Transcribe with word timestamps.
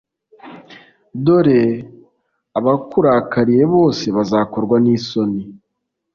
Dore 1.25 1.63
abakurakariye 2.57 3.63
bose 3.73 4.05
bazakorwa 4.17 4.75
nisoni 4.83 5.41